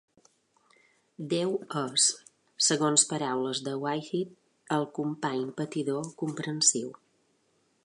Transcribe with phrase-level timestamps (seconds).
[1.33, 1.51] Déu
[1.81, 2.05] és,
[2.69, 4.33] segons paraules de Whitehead,
[4.79, 6.91] "el company patidor comprensiu".